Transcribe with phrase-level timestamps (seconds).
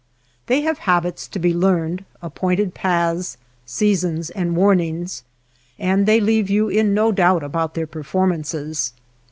[0.47, 5.21] They have habits to be learned, appointed paths, seasons, and warnings,
[5.77, 8.93] and they leave you in no doubt about their performances.